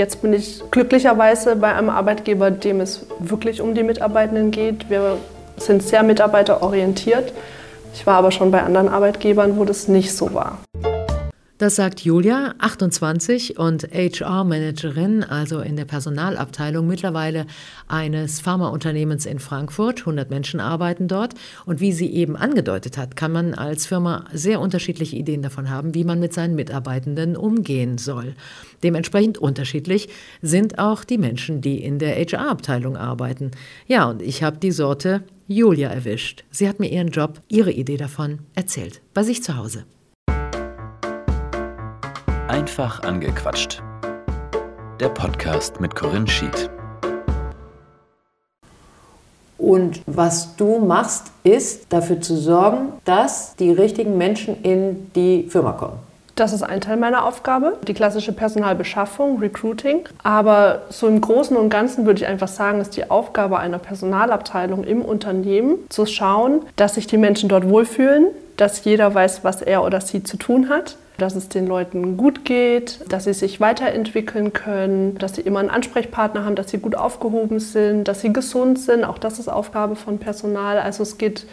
[0.00, 4.88] Jetzt bin ich glücklicherweise bei einem Arbeitgeber, dem es wirklich um die Mitarbeitenden geht.
[4.88, 5.18] Wir
[5.58, 7.34] sind sehr mitarbeiterorientiert.
[7.92, 10.56] Ich war aber schon bei anderen Arbeitgebern, wo das nicht so war.
[11.60, 17.44] Das sagt Julia, 28 und HR-Managerin, also in der Personalabteilung mittlerweile
[17.86, 19.98] eines Pharmaunternehmens in Frankfurt.
[20.00, 21.34] 100 Menschen arbeiten dort.
[21.66, 25.94] Und wie sie eben angedeutet hat, kann man als Firma sehr unterschiedliche Ideen davon haben,
[25.94, 28.34] wie man mit seinen Mitarbeitenden umgehen soll.
[28.82, 30.08] Dementsprechend unterschiedlich
[30.40, 33.50] sind auch die Menschen, die in der HR-Abteilung arbeiten.
[33.86, 36.42] Ja, und ich habe die Sorte Julia erwischt.
[36.50, 39.84] Sie hat mir ihren Job, ihre Idee davon erzählt, bei sich zu Hause.
[42.50, 43.80] Einfach angequatscht.
[44.98, 46.68] Der Podcast mit Corinne Schied.
[49.56, 55.74] Und was du machst, ist dafür zu sorgen, dass die richtigen Menschen in die Firma
[55.74, 56.00] kommen.
[56.34, 60.08] Das ist ein Teil meiner Aufgabe, die klassische Personalbeschaffung, Recruiting.
[60.24, 64.82] Aber so im Großen und Ganzen würde ich einfach sagen, ist die Aufgabe einer Personalabteilung
[64.82, 68.26] im Unternehmen zu schauen, dass sich die Menschen dort wohlfühlen,
[68.56, 72.44] dass jeder weiß, was er oder sie zu tun hat dass es den Leuten gut
[72.44, 76.94] geht, dass sie sich weiterentwickeln können, dass sie immer einen Ansprechpartner haben, dass sie gut
[76.94, 79.04] aufgehoben sind, dass sie gesund sind.
[79.04, 80.78] Auch das ist Aufgabe von Personal.
[80.78, 81.46] Also es geht,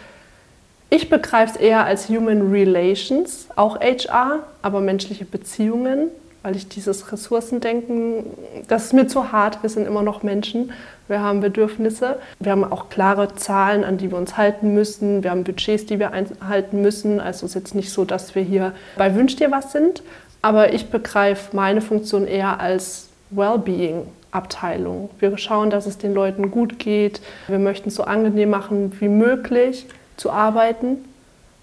[0.89, 6.09] ich begreife es eher als Human Relations, auch HR, aber menschliche Beziehungen
[6.47, 8.23] weil ich dieses Ressourcendenken,
[8.69, 9.63] das ist mir zu hart.
[9.63, 10.71] Wir sind immer noch Menschen,
[11.09, 15.31] wir haben Bedürfnisse, wir haben auch klare Zahlen, an die wir uns halten müssen, wir
[15.31, 17.19] haben Budgets, die wir einhalten müssen.
[17.19, 20.03] Also es ist jetzt nicht so, dass wir hier bei Wünsch dir was sind,
[20.41, 24.03] aber ich begreife meine Funktion eher als Wellbeing.
[24.31, 25.09] Abteilung.
[25.19, 27.21] Wir schauen, dass es den Leuten gut geht.
[27.47, 30.97] Wir möchten es so angenehm machen wie möglich zu arbeiten.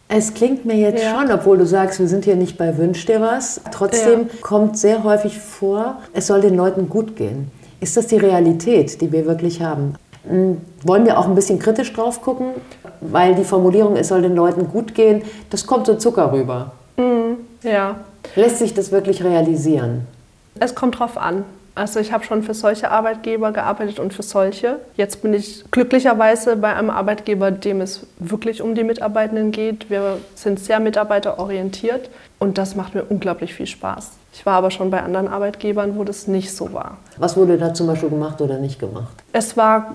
[0.09, 1.19] Es klingt mir jetzt ja.
[1.19, 3.61] schon, obwohl du sagst, wir sind hier nicht bei Wünsch dir was.
[3.73, 4.27] Trotzdem ja.
[4.43, 7.51] kommt sehr häufig vor, es soll den Leuten gut gehen.
[7.81, 9.95] Ist das die Realität, die wir wirklich haben?
[10.29, 12.49] Hm, wollen wir auch ein bisschen kritisch drauf gucken,
[13.01, 16.73] weil die Formulierung, es soll den Leuten gut gehen, das kommt so Zucker rüber.
[16.97, 17.39] Mhm.
[17.63, 17.97] Ja.
[18.37, 20.07] Lässt sich das wirklich realisieren?
[20.61, 21.45] Es kommt drauf an.
[21.77, 24.79] Also ich habe schon für solche Arbeitgeber gearbeitet und für solche.
[24.97, 29.91] Jetzt bin ich glücklicherweise bei einem Arbeitgeber, dem es wirklich um die Mitarbeitenden geht.
[29.91, 34.13] Wir sind sehr mitarbeiterorientiert und das macht mir unglaublich viel Spaß.
[34.33, 36.99] Ich war aber schon bei anderen Arbeitgebern, wo das nicht so war.
[37.19, 39.13] Was wurde da zum Beispiel gemacht oder nicht gemacht?
[39.33, 39.95] Es war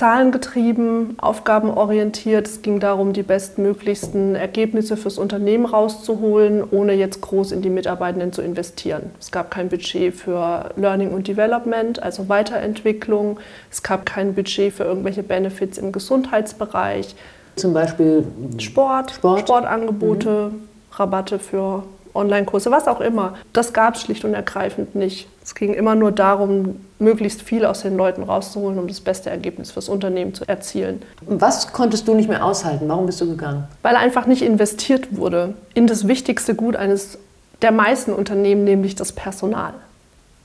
[0.00, 2.48] zahlengetrieben, aufgabenorientiert.
[2.48, 8.32] Es ging darum, die bestmöglichsten Ergebnisse fürs Unternehmen rauszuholen, ohne jetzt groß in die Mitarbeitenden
[8.32, 9.10] zu investieren.
[9.20, 13.40] Es gab kein Budget für Learning und Development, also Weiterentwicklung.
[13.70, 17.14] Es gab kein Budget für irgendwelche Benefits im Gesundheitsbereich.
[17.56, 18.24] Zum Beispiel
[18.56, 19.40] Sport, Sport.
[19.40, 20.68] Sportangebote, mhm.
[20.92, 21.82] Rabatte für
[22.14, 23.34] Online-Kurse, was auch immer.
[23.52, 25.28] Das gab es schlicht und ergreifend nicht.
[25.42, 29.70] Es ging immer nur darum, möglichst viel aus den Leuten rauszuholen, um das beste Ergebnis
[29.70, 31.02] fürs Unternehmen zu erzielen.
[31.26, 32.88] Was konntest du nicht mehr aushalten?
[32.88, 33.64] Warum bist du gegangen?
[33.82, 37.18] Weil einfach nicht investiert wurde in das wichtigste Gut eines
[37.62, 39.74] der meisten Unternehmen, nämlich das Personal.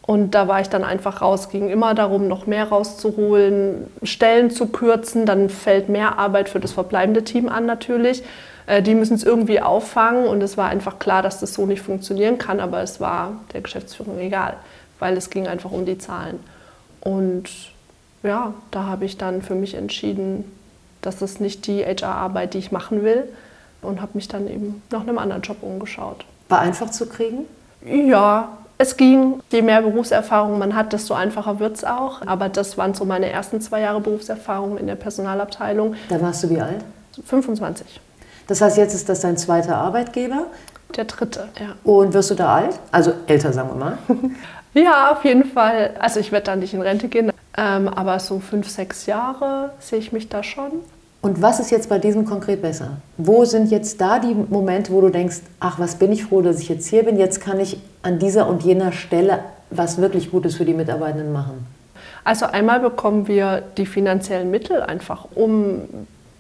[0.02, 1.42] Und da war ich dann einfach raus.
[1.42, 5.26] Es ging immer darum, noch mehr rauszuholen, Stellen zu kürzen.
[5.26, 8.24] Dann fällt mehr Arbeit für das verbleibende Team an natürlich.
[8.68, 11.82] Äh, die müssen es irgendwie auffangen und es war einfach klar, dass das so nicht
[11.82, 14.56] funktionieren kann, aber es war der Geschäftsführung egal,
[15.00, 16.40] weil es ging einfach um die Zahlen.
[17.02, 17.50] Und
[18.24, 20.52] ja, da habe ich dann für mich entschieden,
[21.02, 23.26] dass das nicht die HR-Arbeit, die ich machen will
[23.82, 26.26] und habe mich dann eben nach einem anderen Job umgeschaut.
[26.50, 27.46] War einfach zu kriegen?
[27.86, 29.42] Ja, es ging.
[29.52, 32.22] Je mehr Berufserfahrung man hat, desto einfacher wird es auch.
[32.26, 35.96] Aber das waren so meine ersten zwei Jahre Berufserfahrung in der Personalabteilung.
[36.10, 36.84] Da warst du wie alt?
[37.26, 38.02] 25.
[38.48, 40.48] Das heißt, jetzt ist das dein zweiter Arbeitgeber?
[40.96, 41.76] Der dritte, ja.
[41.84, 42.80] Und wirst du da alt?
[42.92, 43.98] Also älter, sagen wir mal.
[44.74, 45.92] ja, auf jeden Fall.
[46.00, 50.00] Also ich werde da nicht in Rente gehen, ähm, aber so fünf, sechs Jahre sehe
[50.00, 50.72] ich mich da schon.
[51.22, 52.98] Und was ist jetzt bei diesem konkret besser?
[53.18, 56.60] Wo sind jetzt da die Momente, wo du denkst, ach, was bin ich froh, dass
[56.60, 59.40] ich jetzt hier bin, jetzt kann ich an dieser und jener Stelle
[59.72, 61.66] was wirklich Gutes für die Mitarbeitenden machen?
[62.24, 65.82] Also einmal bekommen wir die finanziellen Mittel einfach, um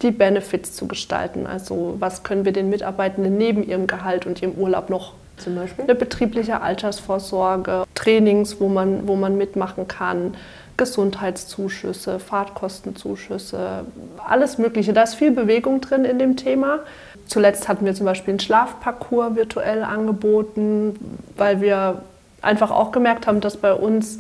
[0.01, 1.47] die Benefits zu gestalten.
[1.47, 5.83] Also was können wir den Mitarbeitenden neben ihrem Gehalt und ihrem Urlaub noch zum Beispiel?
[5.85, 10.35] Eine betriebliche Altersvorsorge, Trainings, wo man, wo man mitmachen kann,
[10.77, 13.85] Gesundheitszuschüsse, Fahrtkostenzuschüsse,
[14.27, 14.91] alles Mögliche.
[14.91, 16.79] Da ist viel Bewegung drin in dem Thema.
[17.27, 20.95] Zuletzt hatten wir zum Beispiel einen Schlafparcours virtuell angeboten,
[21.37, 22.01] weil wir
[22.41, 24.19] einfach auch gemerkt haben, dass bei uns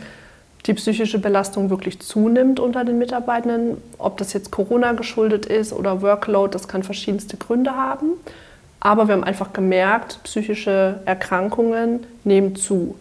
[0.65, 3.77] die psychische Belastung wirklich zunimmt unter den Mitarbeitenden.
[3.97, 8.11] Ob das jetzt Corona geschuldet ist oder Workload, das kann verschiedenste Gründe haben.
[8.79, 12.95] Aber wir haben einfach gemerkt, psychische Erkrankungen nehmen zu.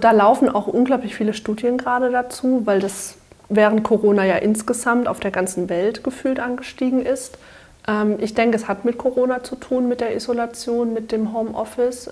[0.00, 3.16] Da laufen auch unglaublich viele Studien gerade dazu, weil das
[3.48, 7.38] während Corona ja insgesamt auf der ganzen Welt gefühlt angestiegen ist.
[7.88, 12.10] Ähm, ich denke, es hat mit Corona zu tun, mit der Isolation, mit dem Homeoffice.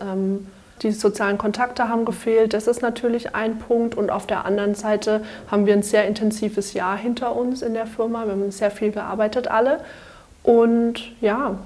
[0.82, 3.94] Die sozialen Kontakte haben gefehlt, das ist natürlich ein Punkt.
[3.94, 7.86] Und auf der anderen Seite haben wir ein sehr intensives Jahr hinter uns in der
[7.86, 8.24] Firma.
[8.24, 9.80] Wir haben sehr viel gearbeitet alle.
[10.42, 11.58] Und ja.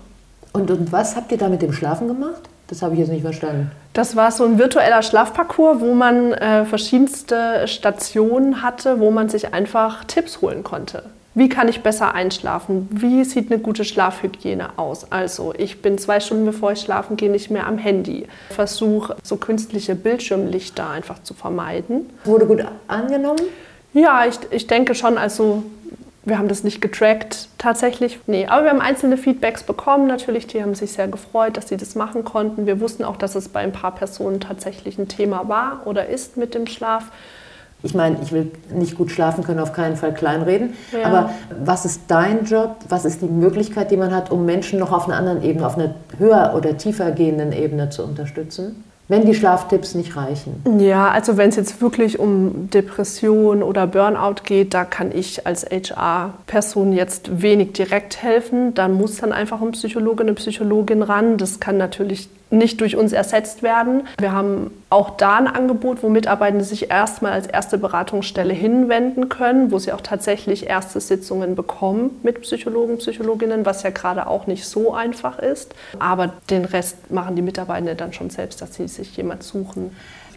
[0.53, 2.43] Und, und was habt ihr da mit dem Schlafen gemacht?
[2.69, 3.73] Das habe ich jetzt nicht verstanden.
[3.93, 9.53] Das war so ein virtueller Schlafparcours, wo man äh, verschiedenste Stationen hatte, wo man sich
[9.53, 11.03] einfach Tipps holen konnte.
[11.35, 12.89] Wie kann ich besser einschlafen?
[12.91, 15.13] Wie sieht eine gute Schlafhygiene aus?
[15.13, 18.27] Also, ich bin zwei Stunden bevor ich schlafen gehe nicht mehr am Handy.
[18.51, 22.11] Versuche so künstliche Bildschirmlichter einfach zu vermeiden.
[22.25, 23.43] Wurde gut angenommen?
[23.93, 25.19] Ja, ich, ich denke schon.
[25.19, 25.63] Also
[26.25, 28.19] wir haben das nicht getrackt, tatsächlich.
[28.27, 30.07] Nee, aber wir haben einzelne Feedbacks bekommen.
[30.07, 32.67] Natürlich, die haben sich sehr gefreut, dass sie das machen konnten.
[32.67, 36.37] Wir wussten auch, dass es bei ein paar Personen tatsächlich ein Thema war oder ist
[36.37, 37.05] mit dem Schlaf.
[37.83, 40.75] Ich meine, ich will nicht gut schlafen können, auf keinen Fall kleinreden.
[40.93, 41.07] Ja.
[41.07, 41.31] Aber
[41.65, 42.77] was ist dein Job?
[42.89, 45.79] Was ist die Möglichkeit, die man hat, um Menschen noch auf einer anderen Ebene, auf
[45.79, 48.85] einer höher oder tiefer gehenden Ebene zu unterstützen?
[49.11, 50.63] wenn die Schlaftipps nicht reichen?
[50.79, 55.67] Ja, also wenn es jetzt wirklich um Depression oder Burnout geht, da kann ich als
[55.67, 58.73] HR-Person jetzt wenig direkt helfen.
[58.73, 61.39] Dann muss dann einfach ein Psychologe, eine Psychologin ran.
[61.39, 64.03] Das kann natürlich nicht durch uns ersetzt werden.
[64.19, 69.71] Wir haben auch da ein Angebot, wo Mitarbeitende sich erstmal als erste Beratungsstelle hinwenden können,
[69.71, 74.67] wo sie auch tatsächlich erste Sitzungen bekommen mit Psychologen, Psychologinnen, was ja gerade auch nicht
[74.67, 75.75] so einfach ist.
[75.99, 79.93] Aber den Rest machen die Mitarbeitenden dann schon selbst, dass sie sich jemand suchen.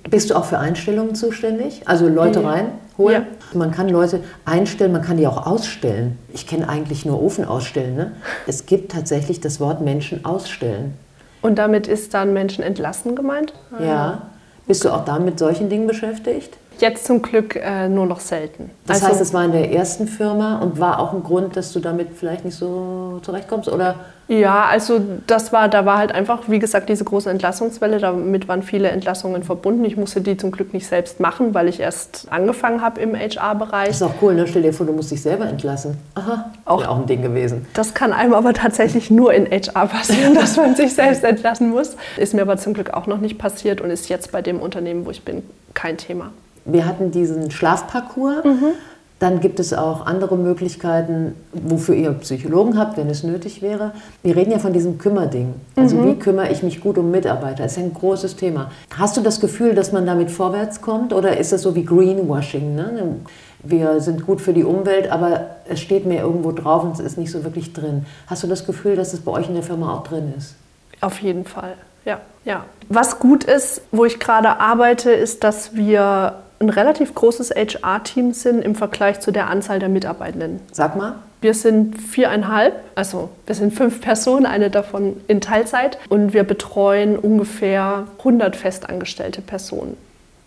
[0.09, 1.81] Bist du auch für Einstellungen zuständig?
[1.86, 2.50] Also Leute ja.
[2.50, 3.24] reinholen?
[3.24, 3.57] Ja.
[3.57, 6.19] Man kann Leute einstellen, man kann die auch ausstellen.
[6.33, 7.95] Ich kenne eigentlich nur Ofen ausstellen.
[7.95, 8.12] Ne?
[8.45, 10.95] Es gibt tatsächlich das Wort Menschen ausstellen.
[11.44, 13.54] Und damit ist dann Menschen entlassen gemeint?
[13.80, 14.30] Ja.
[14.66, 16.57] Bist du auch da mit solchen Dingen beschäftigt?
[16.79, 18.69] Jetzt zum Glück äh, nur noch selten.
[18.85, 21.71] Das also, heißt, es war in der ersten Firma und war auch ein Grund, dass
[21.71, 23.69] du damit vielleicht nicht so zurechtkommst?
[23.69, 23.95] Oder?
[24.27, 27.99] Ja, also das war, da war halt einfach, wie gesagt, diese große Entlassungswelle.
[27.99, 29.83] Damit waren viele Entlassungen verbunden.
[29.83, 33.89] Ich musste die zum Glück nicht selbst machen, weil ich erst angefangen habe im HR-Bereich.
[33.89, 34.47] Ist auch cool, ne?
[34.47, 35.97] Stell dir vor, du musst dich selber entlassen.
[36.15, 37.67] Aha, auch, auch ein Ding gewesen.
[37.73, 41.97] Das kann einem aber tatsächlich nur in HR passieren, dass man sich selbst entlassen muss.
[42.17, 45.05] Ist mir aber zum Glück auch noch nicht passiert und ist jetzt bei dem Unternehmen,
[45.05, 45.43] wo ich bin,
[45.73, 46.31] kein Thema
[46.65, 48.44] wir hatten diesen Schlafparcours.
[48.44, 48.74] Mhm.
[49.19, 53.94] Dann gibt es auch andere Möglichkeiten, wofür ihr Psychologen habt, wenn es nötig wäre.
[54.21, 55.54] Wir reden ja von diesem Kümmerding.
[55.77, 56.07] Also mhm.
[56.07, 57.63] wie kümmere ich mich gut um Mitarbeiter?
[57.63, 58.71] Das ist ein großes Thema.
[58.98, 61.13] Hast du das Gefühl, dass man damit vorwärts kommt?
[61.13, 62.75] Oder ist das so wie Greenwashing?
[62.75, 63.16] Ne?
[63.63, 67.18] Wir sind gut für die Umwelt, aber es steht mir irgendwo drauf und es ist
[67.18, 68.06] nicht so wirklich drin.
[68.27, 70.56] Hast du das Gefühl, dass es bei euch in der Firma auch drin ist?
[71.00, 72.19] Auf jeden Fall, ja.
[72.44, 72.66] ja.
[72.89, 78.62] Was gut ist, wo ich gerade arbeite, ist, dass wir ein relativ großes HR-Team sind
[78.63, 80.62] im Vergleich zu der Anzahl der Mitarbeitenden.
[80.71, 81.15] Sag mal.
[81.42, 87.18] Wir sind viereinhalb, also wir sind fünf Personen, eine davon in Teilzeit und wir betreuen
[87.18, 89.98] ungefähr 100 festangestellte Personen.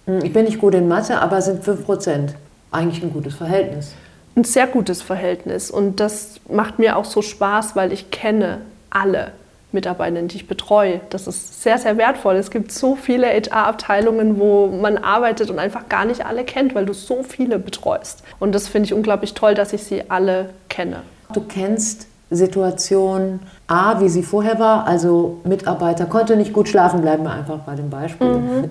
[0.06, 2.34] Hm, ich bin nicht gut in Mathe, aber sind fünf Prozent
[2.70, 3.92] eigentlich ein gutes Verhältnis.
[4.36, 9.32] Ein sehr gutes Verhältnis und das macht mir auch so Spaß, weil ich kenne alle.
[9.76, 11.00] Mitarbeitenden, die ich betreue.
[11.10, 12.34] Das ist sehr, sehr wertvoll.
[12.36, 16.86] Es gibt so viele HR-Abteilungen, wo man arbeitet und einfach gar nicht alle kennt, weil
[16.86, 18.24] du so viele betreust.
[18.40, 21.02] Und das finde ich unglaublich toll, dass ich sie alle kenne.
[21.32, 27.22] Du kennst Situation A, wie sie vorher war, also Mitarbeiter konnte nicht gut schlafen, bleiben
[27.22, 28.26] wir einfach bei dem Beispiel.
[28.26, 28.70] Mhm.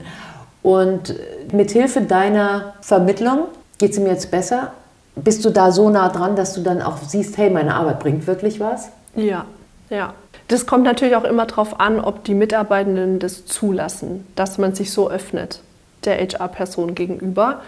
[0.61, 1.15] Und
[1.53, 3.45] mit Hilfe deiner Vermittlung
[3.77, 4.71] geht es ihm jetzt besser.
[5.15, 8.27] Bist du da so nah dran, dass du dann auch siehst, hey, meine Arbeit bringt
[8.27, 8.89] wirklich was?
[9.15, 9.45] Ja,
[9.89, 10.13] ja.
[10.47, 14.91] Das kommt natürlich auch immer darauf an, ob die Mitarbeitenden das zulassen, dass man sich
[14.91, 15.61] so öffnet
[16.03, 17.61] der HR-Person gegenüber.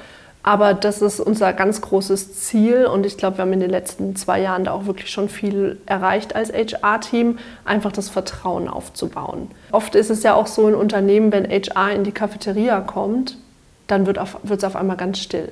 [0.44, 4.16] Aber das ist unser ganz großes Ziel und ich glaube, wir haben in den letzten
[4.16, 9.52] zwei Jahren da auch wirklich schon viel erreicht als HR-Team, einfach das Vertrauen aufzubauen.
[9.72, 13.38] Oft ist es ja auch so in Unternehmen, wenn HR in die Cafeteria kommt,
[13.88, 15.52] dann wird es auf einmal ganz still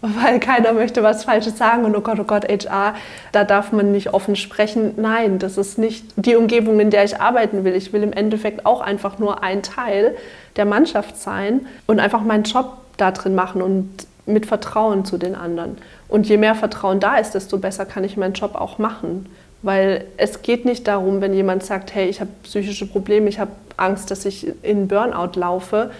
[0.00, 2.94] weil keiner möchte was Falsches sagen und oh Gott, oh Gott, HR,
[3.32, 4.94] da darf man nicht offen sprechen.
[4.96, 7.74] Nein, das ist nicht die Umgebung, in der ich arbeiten will.
[7.74, 10.16] Ich will im Endeffekt auch einfach nur ein Teil
[10.56, 13.88] der Mannschaft sein und einfach meinen Job da drin machen und
[14.26, 15.78] mit Vertrauen zu den anderen.
[16.08, 19.26] Und je mehr Vertrauen da ist, desto besser kann ich meinen Job auch machen.
[19.62, 23.50] Weil es geht nicht darum, wenn jemand sagt, hey, ich habe psychische Probleme, ich habe
[23.76, 25.90] Angst, dass ich in Burnout laufe,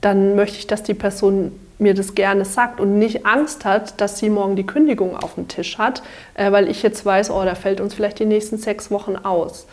[0.00, 4.18] dann möchte ich, dass die Person mir das gerne sagt und nicht Angst hat, dass
[4.18, 6.02] sie morgen die Kündigung auf dem Tisch hat,
[6.34, 9.66] äh, weil ich jetzt weiß, oh, da fällt uns vielleicht die nächsten sechs Wochen aus.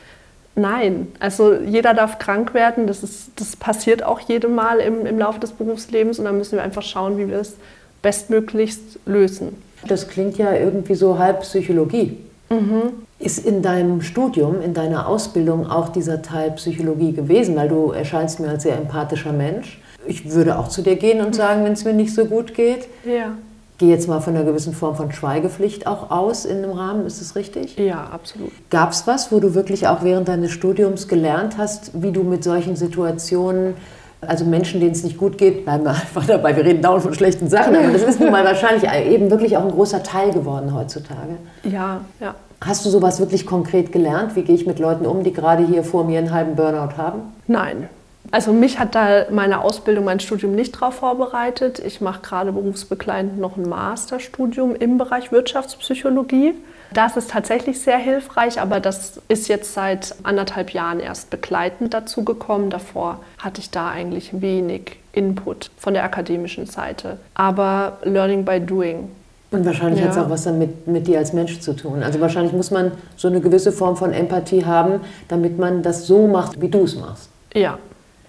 [0.55, 2.87] Nein, also jeder darf krank werden.
[2.87, 6.53] Das, ist, das passiert auch jedem Mal im, im Laufe des Berufslebens und dann müssen
[6.53, 7.55] wir einfach schauen, wie wir es
[8.01, 9.55] bestmöglichst lösen.
[9.87, 12.17] Das klingt ja irgendwie so halb Psychologie.
[12.49, 12.93] Mhm.
[13.19, 17.55] Ist in deinem Studium, in deiner Ausbildung auch dieser Teil Psychologie gewesen?
[17.55, 19.79] Weil du erscheinst mir als sehr empathischer Mensch.
[20.07, 22.87] Ich würde auch zu dir gehen und sagen, wenn es mir nicht so gut geht.
[23.05, 23.33] Ja.
[23.77, 27.21] Gehe jetzt mal von einer gewissen Form von Schweigepflicht auch aus in dem Rahmen, ist
[27.21, 27.77] das richtig?
[27.77, 28.51] Ja, absolut.
[28.71, 32.43] Gab es was, wo du wirklich auch während deines Studiums gelernt hast, wie du mit
[32.43, 33.75] solchen Situationen
[34.21, 36.55] also Menschen, denen es nicht gut geht, bleiben wir einfach dabei.
[36.55, 39.63] Wir reden dauernd von schlechten Sachen, aber das ist nun mal wahrscheinlich eben wirklich auch
[39.63, 41.37] ein großer Teil geworden heutzutage.
[41.63, 42.35] Ja, ja.
[42.61, 44.35] Hast du sowas wirklich konkret gelernt?
[44.35, 47.21] Wie gehe ich mit Leuten um, die gerade hier vor mir einen halben Burnout haben?
[47.45, 47.87] Nein.
[48.31, 51.79] Also mich hat da meine Ausbildung, mein Studium nicht darauf vorbereitet.
[51.79, 56.53] Ich mache gerade berufsbegleitend noch ein Masterstudium im Bereich Wirtschaftspsychologie.
[56.93, 62.23] Das ist tatsächlich sehr hilfreich, aber das ist jetzt seit anderthalb Jahren erst begleitend dazu
[62.23, 62.69] gekommen.
[62.69, 67.17] Davor hatte ich da eigentlich wenig Input von der akademischen Seite.
[67.33, 69.09] Aber Learning by Doing.
[69.51, 70.07] Und wahrscheinlich ja.
[70.07, 72.03] hat es auch was damit mit dir als Mensch zu tun.
[72.03, 76.27] Also wahrscheinlich muss man so eine gewisse Form von Empathie haben, damit man das so
[76.27, 77.29] macht, wie du es machst.
[77.53, 77.79] Ja,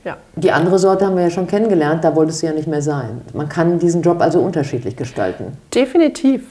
[0.04, 0.16] ja.
[0.36, 3.22] Die andere Sorte haben wir ja schon kennengelernt, da wolltest du ja nicht mehr sein.
[3.34, 5.56] Man kann diesen Job also unterschiedlich gestalten.
[5.74, 6.42] Definitiv.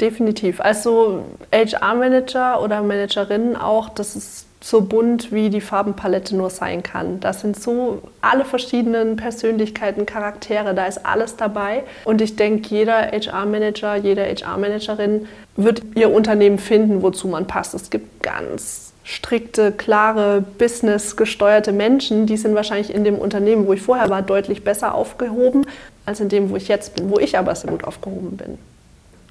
[0.00, 0.60] Definitiv.
[0.60, 1.20] Also
[1.52, 7.20] HR-Manager oder Managerinnen auch, das ist so bunt, wie die Farbenpalette nur sein kann.
[7.20, 11.84] Das sind so alle verschiedenen Persönlichkeiten, Charaktere, da ist alles dabei.
[12.04, 17.74] Und ich denke, jeder HR-Manager, jede HR-Managerin wird ihr Unternehmen finden, wozu man passt.
[17.74, 23.82] Es gibt ganz strikte, klare, businessgesteuerte Menschen, die sind wahrscheinlich in dem Unternehmen, wo ich
[23.82, 25.66] vorher war, deutlich besser aufgehoben,
[26.06, 28.58] als in dem, wo ich jetzt bin, wo ich aber sehr gut aufgehoben bin.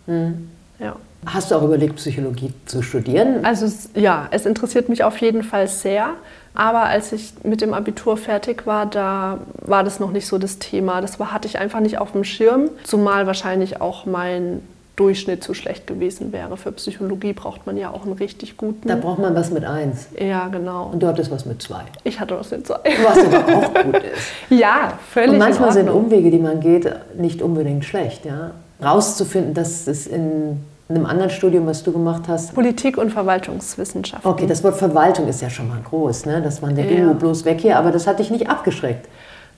[0.05, 0.49] Mhm.
[0.79, 0.95] Ja.
[1.25, 3.45] Hast du auch überlegt, Psychologie zu studieren?
[3.45, 6.09] Also ja, es interessiert mich auf jeden Fall sehr.
[6.53, 10.59] Aber als ich mit dem Abitur fertig war, da war das noch nicht so das
[10.59, 11.01] Thema.
[11.01, 12.69] Das war, hatte ich einfach nicht auf dem Schirm.
[12.83, 14.61] Zumal wahrscheinlich auch mein
[14.95, 16.55] Durchschnitt zu schlecht gewesen wäre.
[16.55, 18.87] Für Psychologie braucht man ja auch einen richtig guten.
[18.87, 20.07] Da braucht man was mit eins.
[20.19, 20.91] Ja, genau.
[20.93, 21.81] Und du hattest was mit zwei.
[22.03, 22.79] Ich hatte was mit zwei.
[23.03, 24.31] Was aber auch gut ist.
[24.49, 25.31] Ja, völlig.
[25.31, 28.25] Und manchmal sind Umwege, die man geht, nicht unbedingt schlecht.
[28.25, 28.51] Ja?
[28.83, 30.59] Rauszufinden, dass es in
[30.89, 32.53] einem anderen Studium, was du gemacht hast.
[32.53, 34.29] Politik und Verwaltungswissenschaften.
[34.29, 36.41] Okay, das Wort Verwaltung ist ja schon mal groß, ne?
[36.41, 37.13] Das war der ja.
[37.13, 39.07] bloß weg hier, aber das hat dich nicht abgeschreckt.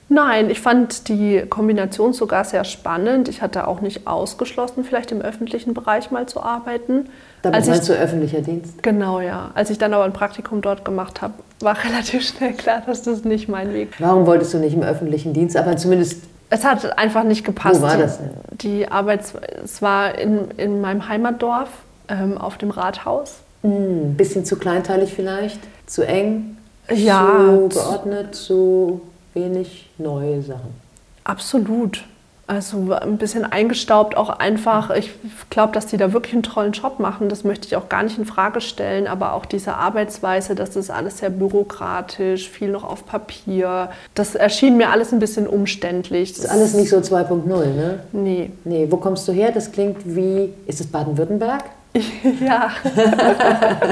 [0.08, 3.28] Nein, ich fand die Kombination sogar sehr spannend.
[3.28, 7.06] Ich hatte auch nicht ausgeschlossen, vielleicht im öffentlichen Bereich mal zu arbeiten.
[7.42, 8.82] Damit Als meinst ich, du öffentlicher Dienst?
[8.84, 9.50] Genau, ja.
[9.54, 13.24] Als ich dann aber ein Praktikum dort gemacht habe, war relativ schnell klar, dass das
[13.24, 14.10] nicht mein Weg war.
[14.10, 17.80] Warum wolltest du nicht im öffentlichen Dienst, aber zumindest es hat einfach nicht gepasst.
[17.80, 18.30] Wo war das denn?
[18.52, 19.22] Die Arbeit,
[19.64, 21.68] es war in, in meinem Heimatdorf
[22.08, 23.34] ähm, auf dem Rathaus.
[23.64, 26.56] Ein hm, bisschen zu kleinteilig vielleicht, zu eng,
[26.88, 29.00] ja, zu geordnet, zu
[29.36, 30.74] wenig neue Sachen.
[31.22, 32.04] Absolut.
[32.48, 34.90] Also ein bisschen eingestaubt auch einfach.
[34.90, 35.10] Ich
[35.50, 37.28] glaube, dass die da wirklich einen tollen Job machen.
[37.28, 39.08] Das möchte ich auch gar nicht in Frage stellen.
[39.08, 43.90] Aber auch diese Arbeitsweise, das ist alles sehr bürokratisch, viel noch auf Papier.
[44.14, 46.34] Das erschien mir alles ein bisschen umständlich.
[46.34, 47.98] Das ist alles nicht so 2.0, ne?
[48.12, 48.52] Nee.
[48.64, 49.50] Nee, wo kommst du her?
[49.50, 51.64] Das klingt wie, ist es Baden-Württemberg?
[52.40, 52.70] Ja.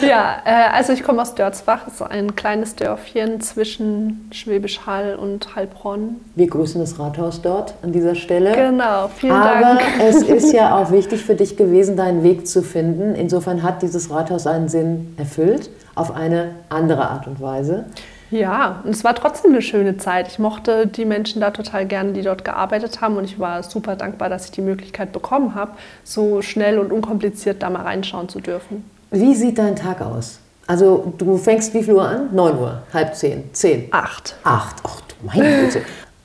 [0.02, 5.16] ja, äh, also ich komme aus Dörzbach, das ist ein kleines Dörfchen zwischen Schwäbisch Hall
[5.16, 6.16] und Heilbronn.
[6.34, 8.52] Wir grüßen das Rathaus dort an dieser Stelle.
[8.52, 9.80] Genau, vielen Aber Dank.
[9.80, 13.14] Aber es ist ja auch wichtig für dich gewesen, deinen Weg zu finden.
[13.14, 17.84] Insofern hat dieses Rathaus einen Sinn erfüllt, auf eine andere Art und Weise.
[18.30, 20.28] Ja, und es war trotzdem eine schöne Zeit.
[20.28, 23.16] Ich mochte die Menschen da total gerne, die dort gearbeitet haben.
[23.16, 25.72] Und ich war super dankbar, dass ich die Möglichkeit bekommen habe,
[26.04, 28.88] so schnell und unkompliziert da mal reinschauen zu dürfen.
[29.10, 30.40] Wie sieht dein Tag aus?
[30.66, 32.34] Also du fängst wie viel Uhr an?
[32.34, 33.86] 9 Uhr, halb zehn, zehn?
[33.92, 34.34] Acht.
[34.42, 35.82] Acht, ach du meine Güte.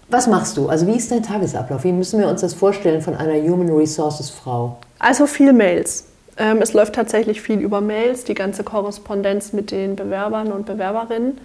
[0.10, 0.68] Was machst du?
[0.68, 1.84] Also wie ist dein Tagesablauf?
[1.84, 4.78] Wie müssen wir uns das vorstellen von einer Human Resources Frau?
[4.98, 6.08] Also viel Mails.
[6.38, 11.38] Ähm, es läuft tatsächlich viel über Mails, die ganze Korrespondenz mit den Bewerbern und Bewerberinnen.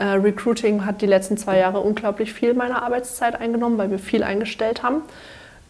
[0.00, 4.22] Äh, Recruiting hat die letzten zwei Jahre unglaublich viel meiner Arbeitszeit eingenommen, weil wir viel
[4.22, 5.02] eingestellt haben.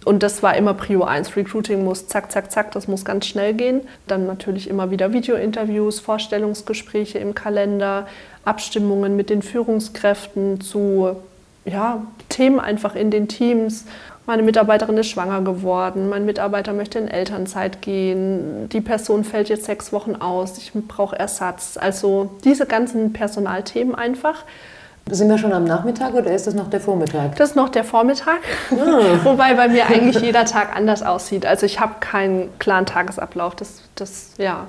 [0.05, 1.37] Und das war immer Prio 1.
[1.37, 3.83] Recruiting muss zack, zack, zack, das muss ganz schnell gehen.
[4.07, 8.07] Dann natürlich immer wieder Videointerviews, Vorstellungsgespräche im Kalender,
[8.45, 11.17] Abstimmungen mit den Führungskräften zu
[11.65, 13.85] ja, Themen einfach in den Teams
[14.31, 19.65] meine Mitarbeiterin ist schwanger geworden, mein Mitarbeiter möchte in Elternzeit gehen, die Person fällt jetzt
[19.65, 21.77] sechs Wochen aus, ich brauche Ersatz.
[21.77, 24.45] Also diese ganzen Personalthemen einfach.
[25.11, 27.35] Sind wir schon am Nachmittag oder ist das noch der Vormittag?
[27.37, 28.39] Das ist noch der Vormittag,
[28.71, 29.19] ah.
[29.25, 31.45] wobei bei mir eigentlich jeder Tag anders aussieht.
[31.45, 33.57] Also ich habe keinen klaren Tagesablauf.
[33.57, 34.69] Das, das, ja.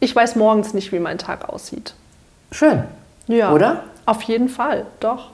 [0.00, 1.92] Ich weiß morgens nicht, wie mein Tag aussieht.
[2.50, 2.84] Schön.
[3.26, 3.52] Ja.
[3.52, 3.84] Oder?
[4.06, 5.32] Auf jeden Fall, doch.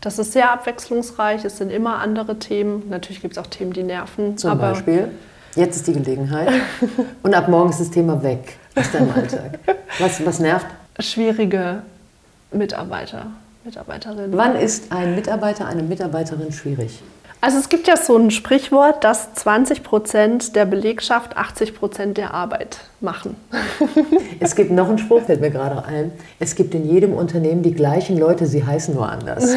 [0.00, 2.88] Das ist sehr abwechslungsreich, es sind immer andere Themen.
[2.88, 4.36] Natürlich gibt es auch Themen, die nerven.
[4.36, 5.10] Zum Beispiel.
[5.56, 6.50] Jetzt ist die Gelegenheit.
[7.22, 9.58] Und ab morgen ist das Thema weg aus deinem Alltag.
[9.98, 10.66] Was, was nervt?
[11.00, 11.82] Schwierige
[12.52, 13.26] Mitarbeiter,
[13.64, 14.36] Mitarbeiterinnen.
[14.36, 17.02] Wann ist ein Mitarbeiter, eine Mitarbeiterin schwierig?
[17.40, 22.34] Also es gibt ja so ein Sprichwort, dass 20 Prozent der Belegschaft 80 Prozent der
[22.34, 23.36] Arbeit machen.
[24.40, 26.12] Es gibt noch einen Spruch, fällt mir gerade ein.
[26.38, 29.52] Es gibt in jedem Unternehmen die gleichen Leute, sie heißen nur anders.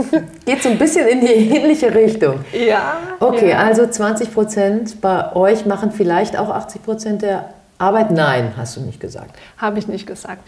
[0.44, 2.40] Geht so ein bisschen in die ähnliche Richtung.
[2.52, 2.98] Ja.
[3.18, 3.58] Okay, ja.
[3.58, 8.10] also 20 Prozent bei euch machen vielleicht auch 80 Prozent der Arbeit?
[8.10, 9.36] Nein, hast du nicht gesagt.
[9.58, 10.42] Habe ich nicht gesagt.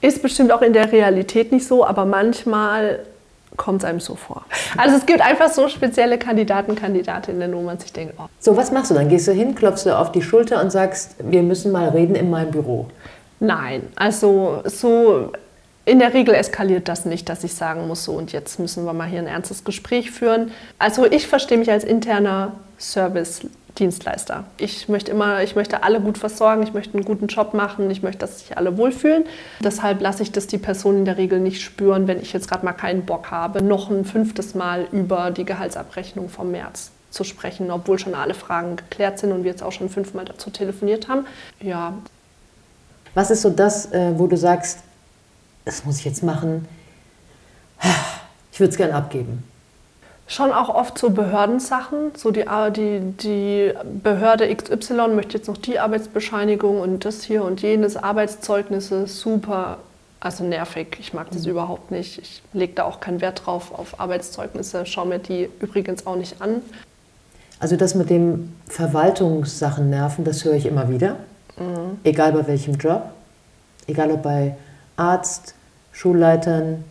[0.00, 3.00] Ist bestimmt auch in der Realität nicht so, aber manchmal
[3.56, 4.44] kommt es einem so vor.
[4.76, 8.26] Also es gibt einfach so spezielle Kandidaten, Kandidatinnen, wo man sich denkt, oh.
[8.40, 9.08] So, was machst du dann?
[9.08, 12.30] Gehst du hin, klopfst du auf die Schulter und sagst, wir müssen mal reden in
[12.30, 12.88] meinem Büro.
[13.40, 15.32] Nein, also so
[15.84, 18.92] in der Regel eskaliert das nicht, dass ich sagen muss, so und jetzt müssen wir
[18.92, 20.50] mal hier ein ernstes Gespräch führen.
[20.78, 22.52] Also ich verstehe mich als interner
[23.74, 24.44] Service-Dienstleister.
[24.56, 28.02] Ich möchte immer, ich möchte alle gut versorgen, ich möchte einen guten Job machen, ich
[28.02, 29.24] möchte, dass sich alle wohlfühlen.
[29.60, 32.64] Deshalb lasse ich das die Person in der Regel nicht spüren, wenn ich jetzt gerade
[32.64, 37.70] mal keinen Bock habe, noch ein fünftes Mal über die Gehaltsabrechnung vom März zu sprechen,
[37.70, 41.26] obwohl schon alle Fragen geklärt sind und wir jetzt auch schon fünfmal dazu telefoniert haben.
[41.60, 41.94] Ja,
[43.14, 44.80] Was ist so das, äh, wo du sagst,
[45.64, 46.66] das muss ich jetzt machen?
[48.50, 49.42] Ich würde es gern abgeben.
[50.26, 55.78] Schon auch oft so Behördensachen, so die, die, die Behörde XY möchte jetzt noch die
[55.78, 59.78] Arbeitsbescheinigung und das hier und jenes, Arbeitszeugnisse, super,
[60.20, 60.96] also nervig.
[60.98, 62.18] Ich mag das überhaupt nicht.
[62.18, 66.40] Ich lege da auch keinen Wert drauf auf Arbeitszeugnisse, schaue mir die übrigens auch nicht
[66.40, 66.62] an.
[67.60, 71.16] Also das mit dem Verwaltungssachen nerven, das höre ich immer wieder.
[72.02, 73.10] Egal bei welchem Job.
[73.86, 74.56] Egal ob bei
[74.96, 75.54] Arzt,
[75.92, 76.84] Schulleitern,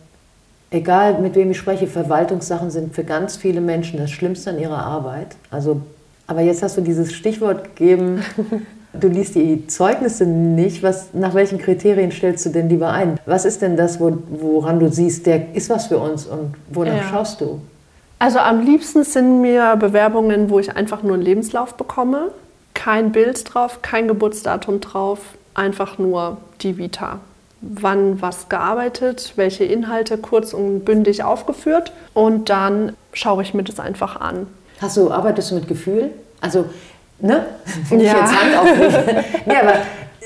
[0.70, 4.78] egal mit wem ich spreche, Verwaltungssachen sind für ganz viele Menschen das Schlimmste an ihrer
[4.78, 5.36] Arbeit.
[5.50, 5.80] Also,
[6.26, 8.22] aber jetzt hast du dieses Stichwort gegeben,
[8.92, 10.82] du liest die Zeugnisse nicht.
[10.82, 13.18] Was, nach welchen Kriterien stellst du denn lieber ein?
[13.26, 16.96] Was ist denn das, wo, woran du siehst, der ist was für uns und wonach
[16.96, 17.02] Ja.
[17.10, 17.60] schaust du?
[18.18, 22.30] Also am liebsten sind mir Bewerbungen, wo ich einfach nur einen Lebenslauf bekomme.
[22.72, 25.18] Kein Bild drauf, kein Geburtsdatum drauf,
[25.54, 27.20] einfach nur die Vita.
[27.74, 33.80] Wann was gearbeitet, welche Inhalte kurz und bündig aufgeführt und dann schaue ich mir das
[33.80, 34.46] einfach an.
[34.80, 36.10] Hast du, arbeitest du mit Gefühl?
[36.40, 36.66] Also,
[37.20, 37.46] ne?
[37.88, 38.18] Wenn ich Ja.
[38.20, 39.24] jetzt Hand auflege.
[39.46, 39.74] nee, aber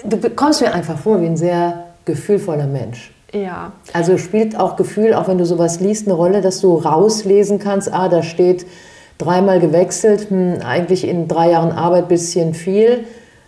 [0.05, 3.13] du kommst mir einfach vor wie ein sehr gefühlvoller Mensch.
[3.33, 7.59] Ja, Also spielt auch Gefühl, auch wenn du sowas liest, eine Rolle, dass du rauslesen
[7.59, 8.65] kannst, ah, da steht
[9.19, 13.05] dreimal gewechselt, hm, eigentlich in drei Jahren Arbeit bisschen viel,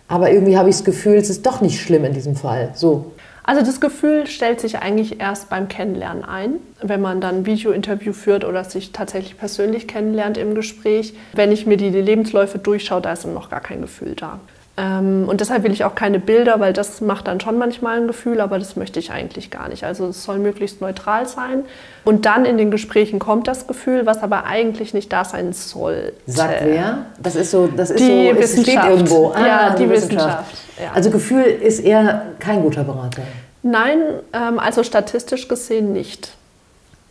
[0.07, 2.69] aber irgendwie habe ich das Gefühl, es ist doch nicht schlimm in diesem Fall.
[2.75, 3.05] So.
[3.43, 8.13] Also das Gefühl stellt sich eigentlich erst beim Kennenlernen ein, wenn man dann ein Videointerview
[8.13, 11.13] führt oder sich tatsächlich persönlich kennenlernt im Gespräch.
[11.33, 14.39] Wenn ich mir die Lebensläufe durchschaue, da ist noch gar kein Gefühl da.
[14.81, 18.07] Ähm, Und deshalb will ich auch keine Bilder, weil das macht dann schon manchmal ein
[18.07, 19.83] Gefühl, aber das möchte ich eigentlich gar nicht.
[19.83, 21.65] Also es soll möglichst neutral sein.
[22.03, 26.13] Und dann in den Gesprächen kommt das Gefühl, was aber eigentlich nicht da sein soll.
[26.25, 27.05] Sagt wer?
[27.21, 28.89] Das ist so, das ist Die so, es steht Wissenschaft.
[28.89, 29.31] irgendwo.
[29.35, 30.91] Ah, Ja, die Wissenschaft, ja.
[30.95, 33.21] Also Gefühl ist eher kein guter Berater.
[33.63, 33.99] Nein,
[34.33, 36.33] ähm, also statistisch gesehen nicht.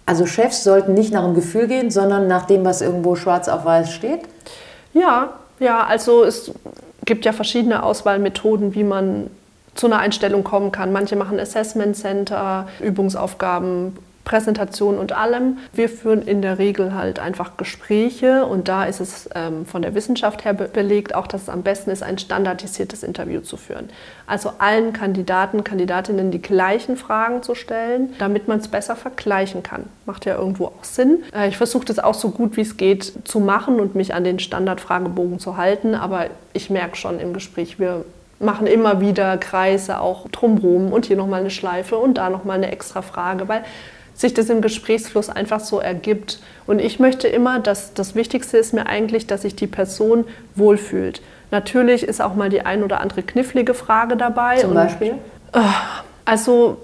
[0.07, 3.65] Also Chefs sollten nicht nach dem Gefühl gehen, sondern nach dem, was irgendwo schwarz auf
[3.65, 4.23] weiß steht.
[4.93, 6.51] Ja, ja, also es
[7.05, 9.31] gibt ja verschiedene Auswahlmethoden, wie man
[9.75, 10.93] zu einer Einstellung kommen kann.
[10.93, 15.59] Manche machen Assessment Center, Übungsaufgaben, Präsentationen und allem.
[15.73, 19.95] Wir führen in der Regel halt einfach Gespräche und da ist es ähm, von der
[19.95, 23.89] Wissenschaft her be belegt, auch dass es am besten ist, ein standardisiertes Interview zu führen.
[24.27, 29.85] Also allen Kandidaten, Kandidatinnen die gleichen Fragen zu stellen, damit man es besser vergleichen kann.
[30.07, 31.25] Macht ja irgendwo auch Sinn.
[31.35, 34.25] Äh, ich versuche das auch so gut wie es geht zu machen und mich an
[34.25, 38.05] den Standardfragebogen zu halten, aber ich merke schon im Gespräch, wir
[38.41, 42.73] machen immer wieder Kreise auch drumherum und hier nochmal eine Schleife und da nochmal eine
[42.73, 43.65] extra Frage, weil
[44.21, 46.41] sich das im Gesprächsfluss einfach so ergibt.
[46.67, 51.23] Und ich möchte immer, dass das Wichtigste ist mir eigentlich, dass sich die Person wohlfühlt.
[51.51, 54.59] Natürlich ist auch mal die ein oder andere knifflige Frage dabei.
[54.59, 55.15] Zum und Beispiel.
[56.25, 56.79] also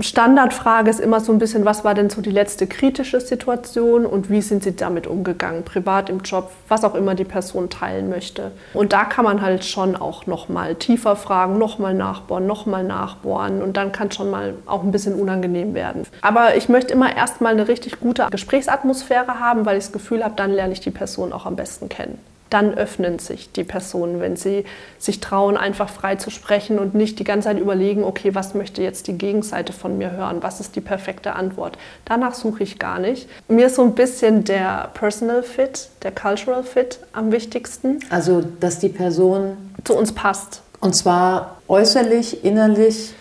[0.00, 4.30] Standardfrage ist immer so ein bisschen, was war denn so die letzte kritische Situation und
[4.30, 8.52] wie sind Sie damit umgegangen, privat im Job, was auch immer die Person teilen möchte.
[8.74, 12.66] Und da kann man halt schon auch noch mal tiefer fragen, noch mal nachbohren, noch
[12.66, 16.04] mal nachbohren und dann kann schon mal auch ein bisschen unangenehm werden.
[16.22, 20.24] Aber ich möchte immer erst mal eine richtig gute Gesprächsatmosphäre haben, weil ich das Gefühl
[20.24, 22.18] habe, dann lerne ich die Person auch am besten kennen.
[22.50, 24.64] Dann öffnen sich die Personen, wenn sie
[24.98, 28.82] sich trauen, einfach frei zu sprechen und nicht die ganze Zeit überlegen, okay, was möchte
[28.82, 30.42] jetzt die Gegenseite von mir hören?
[30.42, 31.78] Was ist die perfekte Antwort?
[32.04, 33.28] Danach suche ich gar nicht.
[33.48, 38.00] Mir ist so ein bisschen der Personal Fit, der Cultural Fit am wichtigsten.
[38.10, 40.62] Also, dass die Person zu uns passt.
[40.80, 43.14] Und zwar äußerlich, innerlich,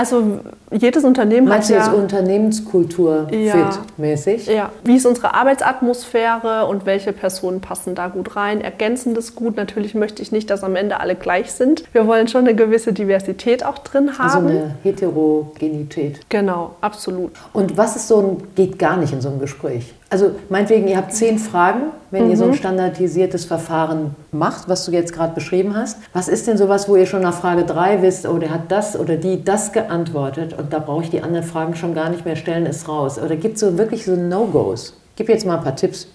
[0.00, 0.40] also
[0.72, 1.86] jedes Unternehmen Meinst hat du ja...
[1.86, 3.70] jetzt Unternehmenskultur Ja.
[3.70, 4.46] fit mäßig?
[4.46, 8.60] Ja, wie ist unsere Arbeitsatmosphäre und welche Personen passen da gut rein?
[8.62, 9.56] Ergänzen das gut?
[9.56, 11.84] Natürlich möchte ich nicht, dass am Ende alle gleich sind.
[11.92, 14.46] Wir wollen schon eine gewisse Diversität auch drin Also haben.
[14.48, 16.20] eine Heterogenität.
[16.28, 17.32] genau, absolut.
[17.52, 19.94] Und was ist so ein, geht gar nicht in so einem Gespräch?
[20.12, 22.50] Also meinetwegen, ihr habt zehn Fragen, wenn ihr so Mhm.
[22.50, 25.98] ein standardisiertes Verfahren macht, was du jetzt gerade beschrieben hast.
[26.12, 28.98] Was ist denn sowas, wo ihr schon nach Frage drei wisst, oh, der hat das
[28.98, 32.34] oder die das geantwortet und da brauche ich die anderen Fragen schon gar nicht mehr
[32.34, 33.20] stellen, ist raus.
[33.20, 34.96] Oder gibt es so wirklich so No-Gos?
[35.14, 36.08] Gib jetzt mal ein paar Tipps.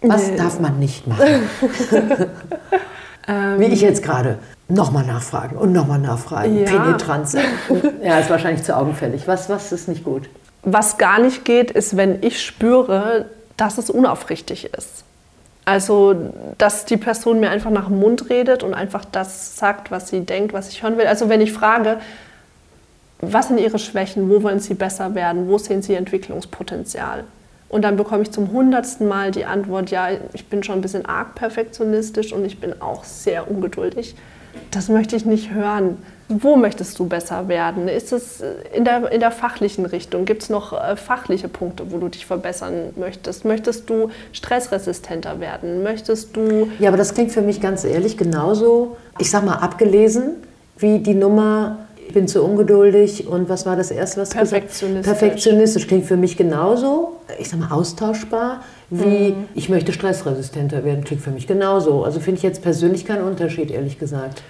[0.00, 0.36] Was Nee.
[0.38, 1.26] darf man nicht machen?
[3.28, 4.38] Ähm, Wie ich jetzt gerade.
[4.68, 6.58] Nochmal nachfragen und nochmal nachfragen.
[6.60, 6.64] Ja.
[6.64, 7.42] Penetrant sein.
[8.00, 9.26] Ja, ist wahrscheinlich zu augenfällig.
[9.26, 10.28] Was, was ist nicht gut?
[10.68, 13.26] Was gar nicht geht, ist, wenn ich spüre,
[13.56, 15.04] dass es unaufrichtig ist.
[15.64, 20.08] Also, dass die Person mir einfach nach dem Mund redet und einfach das sagt, was
[20.08, 21.06] sie denkt, was ich hören will.
[21.06, 21.98] Also, wenn ich frage,
[23.20, 27.24] was sind Ihre Schwächen, wo wollen Sie besser werden, wo sehen Sie Entwicklungspotenzial?
[27.68, 31.06] Und dann bekomme ich zum hundertsten Mal die Antwort, ja, ich bin schon ein bisschen
[31.06, 34.16] arg perfektionistisch und ich bin auch sehr ungeduldig.
[34.72, 35.96] Das möchte ich nicht hören.
[36.28, 37.86] Wo möchtest du besser werden?
[37.86, 38.42] Ist es
[38.74, 40.24] in der, in der fachlichen Richtung?
[40.24, 43.44] Gibt es noch äh, fachliche Punkte, wo du dich verbessern möchtest?
[43.44, 45.82] Möchtest du stressresistenter werden?
[45.84, 50.34] Möchtest du Ja, aber das klingt für mich ganz ehrlich genauso, ich sag mal, abgelesen
[50.78, 54.50] wie die Nummer, ich bin zu ungeduldig und was war das erste, was du gesagt?
[54.66, 55.06] Perfektionistisch.
[55.18, 59.48] Perfektionistisch klingt für mich genauso, ich sag mal, austauschbar, wie Mhm.
[59.54, 62.04] ich möchte stressresistenter werden, klingt für mich genauso.
[62.04, 64.42] Also finde ich jetzt persönlich keinen Unterschied, ehrlich gesagt.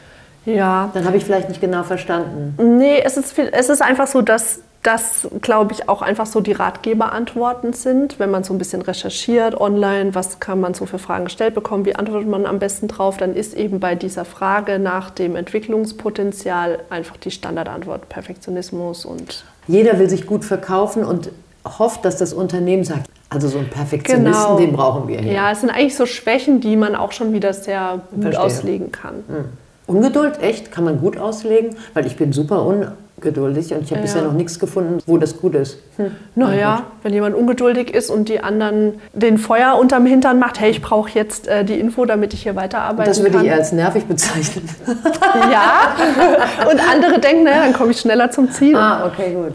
[0.46, 2.54] Ja, Dann habe ich vielleicht nicht genau verstanden.
[2.78, 6.40] Nee, es ist, viel, es ist einfach so, dass das, glaube ich, auch einfach so
[6.40, 8.20] die Ratgeberantworten sind.
[8.20, 11.84] Wenn man so ein bisschen recherchiert online, was kann man so für Fragen gestellt bekommen,
[11.86, 16.78] wie antwortet man am besten drauf, dann ist eben bei dieser Frage nach dem Entwicklungspotenzial
[16.90, 21.30] einfach die Standardantwort Perfektionismus und Jeder will sich gut verkaufen und
[21.78, 24.56] hofft, dass das Unternehmen sagt, also so einen Perfektionisten, Genau.
[24.56, 25.32] den brauchen wir hier.
[25.32, 28.44] ja, es sind eigentlich so Schwächen, die man auch schon wieder sehr gut Verstehe.
[28.44, 29.24] auslegen kann.
[29.86, 30.72] Ungeduld, echt?
[30.72, 31.76] Kann man gut auslegen?
[31.94, 34.02] Weil ich bin super ungeduldig und ich habe Ja.
[34.02, 35.78] bisher noch nichts gefunden, wo das gut ist.
[35.96, 36.10] Hm.
[36.34, 40.82] Naja, wenn jemand ungeduldig ist und die anderen den Feuer unterm Hintern macht, hey, ich
[40.82, 43.44] brauche jetzt äh, die Info, damit ich hier weiterarbeiten Das würde kann.
[43.44, 44.68] ich eher als nervig bezeichnen.
[45.52, 45.94] Ja.
[46.70, 48.74] Und andere denken, naja, dann komme ich schneller zum Ziel.
[48.76, 49.52] ah, okay, gut.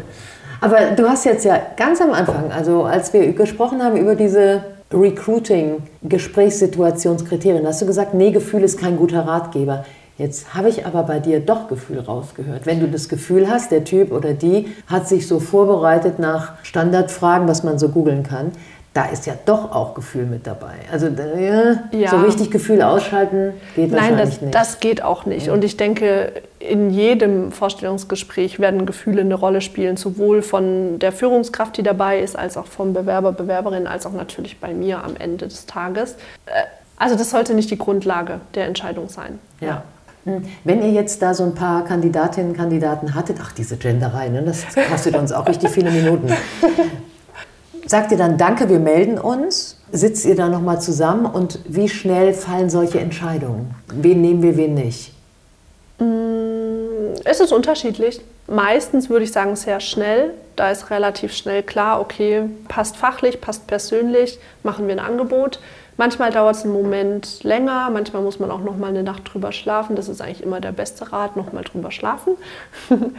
[0.61, 4.63] Aber du hast jetzt ja ganz am Anfang, also als wir gesprochen haben über diese
[4.93, 9.85] Recruiting-Gesprächssituationskriterien, hast du gesagt, nee, Gefühl ist kein guter Ratgeber.
[10.21, 12.67] Jetzt habe ich aber bei dir doch Gefühl rausgehört.
[12.67, 17.47] Wenn du das Gefühl hast, der Typ oder die hat sich so vorbereitet nach Standardfragen,
[17.47, 18.51] was man so googeln kann,
[18.93, 20.73] da ist ja doch auch Gefühl mit dabei.
[20.91, 22.09] Also äh, Ja.
[22.11, 24.53] so richtig Gefühl ausschalten geht Nein, wahrscheinlich das, nicht.
[24.53, 25.49] das geht auch nicht.
[25.49, 31.77] Und ich denke, in jedem Vorstellungsgespräch werden Gefühle eine Rolle spielen, sowohl von der Führungskraft,
[31.77, 35.47] die dabei ist, als auch vom Bewerber, Bewerberin, als auch natürlich bei mir am Ende
[35.47, 36.13] des Tages.
[36.45, 36.51] Äh,
[36.97, 39.39] Also das sollte nicht die Grundlage der Entscheidung sein.
[39.59, 39.81] Ja.
[40.23, 44.43] Wenn ihr jetzt da so ein paar Kandidatinnen und Kandidaten hattet, ach, diese Genderei, ne,
[44.43, 46.31] das kostet uns auch richtig viele Minuten.
[47.87, 49.77] Sagt ihr dann Danke, wir melden uns?
[49.91, 53.73] Sitzt ihr da nochmal zusammen und wie schnell fallen solche Entscheidungen?
[53.87, 55.11] Wen nehmen wir, wen nicht?
[57.25, 58.21] Es ist unterschiedlich.
[58.47, 60.33] Meistens würde ich sagen sehr schnell.
[60.55, 65.59] Da ist relativ schnell klar, okay, passt fachlich, passt persönlich, machen wir ein Angebot.
[65.97, 69.51] Manchmal dauert es einen Moment länger, manchmal muss man auch noch mal eine Nacht drüber
[69.51, 69.95] schlafen.
[69.95, 72.33] Das ist eigentlich immer der beste Rat, noch mal drüber schlafen.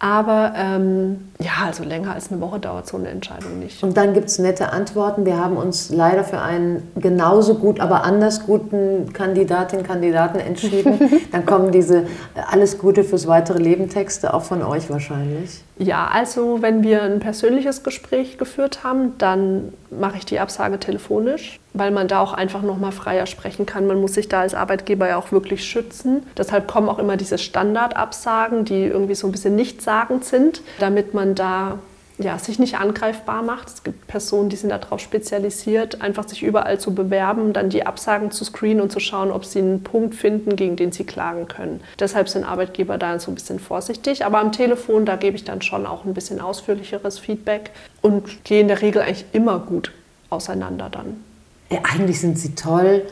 [0.00, 3.82] Aber ähm, ja, also länger als eine Woche dauert so eine Entscheidung nicht.
[3.82, 5.26] Und dann gibt es nette Antworten.
[5.26, 11.00] Wir haben uns leider für einen genauso gut, aber anders guten Kandidatin, Kandidaten entschieden.
[11.32, 12.04] Dann kommen diese äh,
[12.48, 15.64] Alles Gute fürs weitere Leben Texte auch von euch wahrscheinlich.
[15.78, 21.60] Ja, also wenn wir ein persönliches Gespräch geführt haben, dann mache ich die Absage telefonisch,
[21.72, 23.86] weil man da auch einfach noch mal freier sprechen kann.
[23.86, 26.24] Man muss sich da als Arbeitgeber ja auch wirklich schützen.
[26.36, 31.36] Deshalb kommen auch immer diese Standardabsagen, die irgendwie so ein bisschen nichtssagend sind, damit man
[31.36, 31.78] da
[32.18, 33.68] ja, sich nicht angreifbar macht.
[33.68, 38.32] Es gibt Personen, die sind darauf spezialisiert, einfach sich überall zu bewerben, dann die Absagen
[38.32, 41.80] zu screenen und zu schauen, ob sie einen Punkt finden, gegen den sie klagen können.
[42.00, 44.24] Deshalb sind Arbeitgeber da so ein bisschen vorsichtig.
[44.24, 47.70] Aber am Telefon, da gebe ich dann schon auch ein bisschen ausführlicheres Feedback
[48.02, 49.92] und gehe in der Regel eigentlich immer gut
[50.28, 51.22] auseinander dann.
[51.70, 53.04] Ja, eigentlich sind sie toll,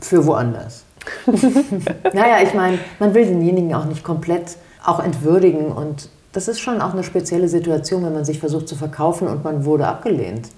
[0.00, 0.84] für woanders.
[2.12, 6.80] naja, ich meine, man will denjenigen auch nicht komplett auch entwürdigen und das ist schon
[6.80, 10.50] auch eine spezielle Situation, wenn man sich versucht zu verkaufen und man wurde abgelehnt.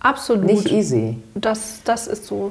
[0.00, 0.42] Absolut.
[0.44, 1.18] Nicht easy.
[1.36, 2.50] Das, das ist so.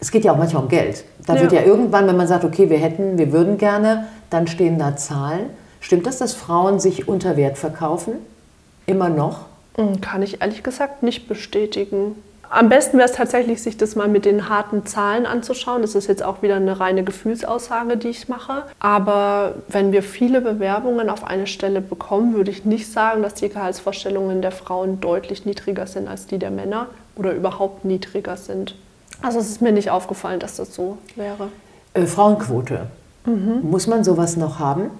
[0.00, 1.04] Es geht ja auch manchmal um Geld.
[1.26, 1.40] Da ja.
[1.40, 4.96] wird ja irgendwann, wenn man sagt, okay, wir hätten, wir würden gerne, dann stehen da
[4.96, 5.46] Zahlen.
[5.80, 8.16] Stimmt das, dass Frauen sich unter Wert verkaufen?
[8.84, 9.46] Immer noch?
[9.76, 12.16] Hm, kann ich ehrlich gesagt nicht bestätigen.
[12.50, 15.82] Am besten wäre es tatsächlich, sich das mal mit den harten Zahlen anzuschauen.
[15.82, 18.62] Das ist jetzt auch wieder eine reine Gefühlsaussage, die ich mache.
[18.78, 23.48] Aber wenn wir viele Bewerbungen auf eine Stelle bekommen, würde ich nicht sagen, dass die
[23.48, 28.76] Gehaltsvorstellungen der Frauen deutlich niedriger sind als die der Männer oder überhaupt niedriger sind.
[29.22, 31.48] Also es ist mir nicht aufgefallen, dass das so wäre.
[31.94, 32.86] Äh, Frauenquote.
[33.24, 33.60] Mhm.
[33.62, 34.90] Muss man sowas noch haben?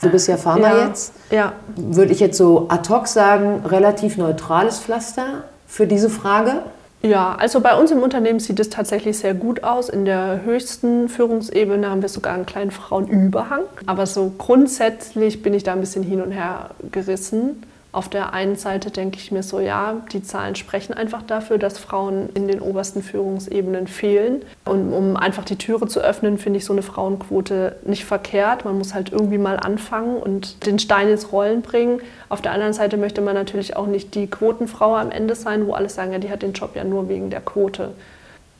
[0.00, 1.14] Du bist ja Pharma ja, jetzt.
[1.30, 1.52] Ja.
[1.76, 6.62] Würde ich jetzt so ad hoc sagen, relativ neutrales Pflaster für diese Frage?
[7.04, 9.90] Ja, also bei uns im Unternehmen sieht es tatsächlich sehr gut aus.
[9.90, 13.64] In der höchsten Führungsebene haben wir sogar einen kleinen Frauenüberhang.
[13.84, 17.62] Aber so grundsätzlich bin ich da ein bisschen hin und her gerissen.
[17.94, 21.78] Auf der einen Seite denke ich mir so, ja, die Zahlen sprechen einfach dafür, dass
[21.78, 24.42] Frauen in den obersten Führungsebenen fehlen.
[24.64, 28.64] Und um einfach die Türe zu öffnen, finde ich so eine Frauenquote nicht verkehrt.
[28.64, 32.00] Man muss halt irgendwie mal anfangen und den Stein ins Rollen bringen.
[32.28, 35.74] Auf der anderen Seite möchte man natürlich auch nicht die Quotenfrau am Ende sein, wo
[35.74, 37.92] alle sagen, ja, die hat den Job ja nur wegen der Quote.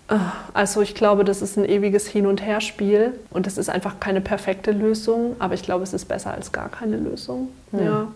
[0.07, 3.99] Ah, also ich glaube, das ist ein ewiges Hin- und Herspiel und das ist einfach
[3.99, 7.49] keine perfekte Lösung, aber ich glaube, es ist besser als gar keine Lösung.
[7.73, 7.85] Hm.
[7.85, 8.07] Ja.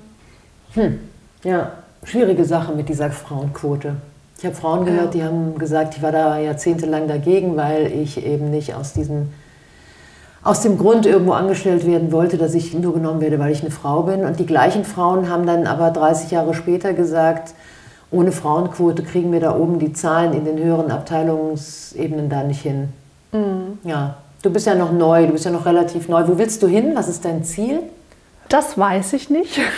[0.75, 0.99] Hm.
[1.45, 1.73] Ja,
[2.05, 3.97] schwierige Sache mit dieser Frauenquote.
[4.39, 8.51] Ich habe Frauen gehört, die haben gesagt, ich war da jahrzehntelang dagegen, weil ich eben
[8.51, 9.29] nicht aus diesem
[10.45, 13.71] aus dem Grund irgendwo angestellt werden wollte, dass ich nur genommen werde, weil ich eine
[13.71, 14.25] Frau bin.
[14.25, 17.55] Und die gleichen Frauen haben dann aber 30 Jahre später gesagt,
[18.11, 22.89] ohne Frauenquote kriegen wir da oben die Zahlen in den höheren Abteilungsebenen da nicht hin.
[23.33, 23.79] Mhm.
[23.85, 26.27] Ja, du bist ja noch neu, du bist ja noch relativ neu.
[26.27, 26.93] Wo willst du hin?
[26.95, 27.81] Was ist dein Ziel?
[28.49, 29.61] Das weiß ich nicht.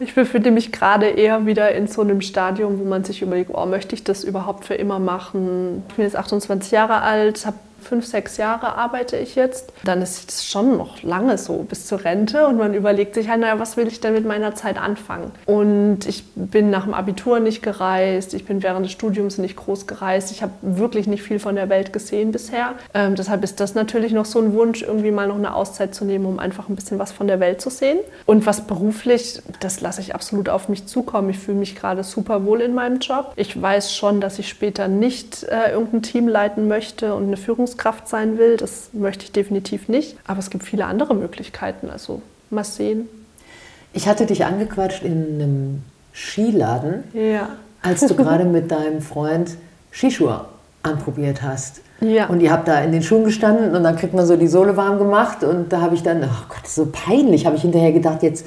[0.00, 3.66] Ich befinde mich gerade eher wieder in so einem Stadium, wo man sich überlegt, oh,
[3.66, 5.82] möchte ich das überhaupt für immer machen?
[5.88, 10.30] Ich bin jetzt 28 Jahre alt, habe fünf, sechs Jahre arbeite ich jetzt, dann ist
[10.30, 13.76] es schon noch lange so bis zur Rente und man überlegt sich halt, naja, was
[13.76, 15.30] will ich denn mit meiner Zeit anfangen?
[15.46, 19.86] Und ich bin nach dem Abitur nicht gereist, ich bin während des Studiums nicht groß
[19.86, 22.74] gereist, ich habe wirklich nicht viel von der Welt gesehen bisher.
[22.94, 26.04] Ähm, deshalb ist das natürlich noch so ein Wunsch, irgendwie mal noch eine Auszeit zu
[26.04, 27.98] nehmen, um einfach ein bisschen was von der Welt zu sehen.
[28.26, 31.30] Und was beruflich, das lasse ich absolut auf mich zukommen.
[31.30, 33.32] Ich fühle mich gerade super wohl in meinem Job.
[33.36, 37.73] Ich weiß schon, dass ich später nicht äh, irgendein Team leiten möchte und eine Führungs
[37.74, 38.56] Führungskraft sein will.
[38.56, 40.16] Das möchte ich definitiv nicht.
[40.26, 41.90] Aber es gibt viele andere Möglichkeiten.
[41.90, 43.08] Also mal sehen.
[43.92, 45.82] Ich hatte dich angequatscht in einem
[46.12, 47.50] Skiladen, ja.
[47.82, 49.56] als du gerade mit deinem Freund
[49.92, 50.46] Skischuhe
[50.82, 51.80] anprobiert hast.
[52.00, 52.26] Ja.
[52.26, 54.76] Und ihr habt da in den Schuhen gestanden und dann kriegt man so die Sohle
[54.76, 58.22] warm gemacht und da habe ich dann, oh Gott, so peinlich, habe ich hinterher gedacht,
[58.22, 58.44] jetzt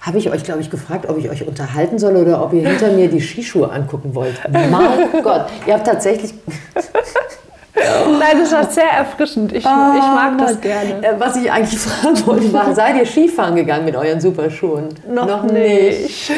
[0.00, 2.92] habe ich euch, glaube ich, gefragt, ob ich euch unterhalten soll oder ob ihr hinter
[2.92, 4.40] mir die Skischuhe angucken wollt.
[4.50, 6.34] Mein Gott, ihr habt tatsächlich...
[7.74, 9.52] Nein, das war sehr erfrischend.
[9.52, 11.02] Ich, ah, ich mag das gerne.
[11.02, 14.90] Äh, was ich eigentlich fragen wollte, war, seid ihr Skifahren gegangen mit euren Superschuhen?
[15.12, 16.30] Noch, Noch nicht.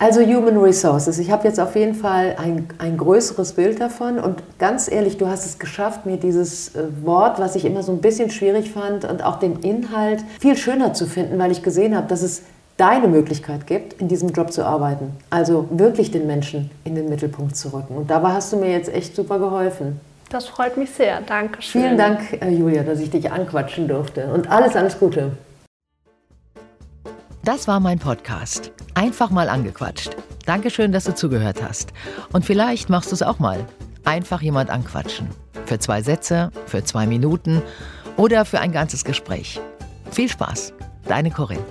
[0.00, 1.18] Also Human Resources.
[1.18, 4.18] Ich habe jetzt auf jeden Fall ein, ein größeres Bild davon.
[4.18, 7.92] Und ganz ehrlich, du hast es geschafft, mir dieses äh, Wort, was ich immer so
[7.92, 11.96] ein bisschen schwierig fand, und auch den Inhalt viel schöner zu finden, weil ich gesehen
[11.96, 12.42] habe, dass es
[12.76, 15.10] deine Möglichkeit gibt, in diesem Job zu arbeiten.
[15.30, 17.96] Also wirklich den Menschen in den Mittelpunkt zu rücken.
[17.96, 20.00] Und dabei hast du mir jetzt echt super geholfen.
[20.30, 21.20] Das freut mich sehr.
[21.22, 21.82] Dankeschön.
[21.82, 24.26] Vielen Dank, äh, Julia, dass ich dich anquatschen durfte.
[24.26, 25.32] Und alles, alles Gute.
[27.44, 28.72] Das war mein Podcast.
[28.94, 30.14] Einfach mal angequatscht.
[30.44, 31.94] Dankeschön, dass du zugehört hast.
[32.32, 33.64] Und vielleicht machst du es auch mal.
[34.04, 35.28] Einfach jemand anquatschen.
[35.64, 37.62] Für zwei Sätze, für zwei Minuten
[38.16, 39.60] oder für ein ganzes Gespräch.
[40.10, 40.74] Viel Spaß.
[41.06, 41.64] Deine Corinne.